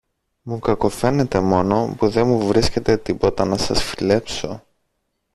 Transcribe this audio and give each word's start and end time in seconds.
Μου 0.41 0.59
κακοφαίνεται 0.59 1.39
μόνο 1.39 1.95
που 1.97 2.09
δε 2.09 2.23
μου 2.23 2.47
βρίσκεται 2.47 2.97
τίποτα 2.97 3.45
να 3.45 3.57
σας 3.57 3.83
φιλέψω 3.83 4.61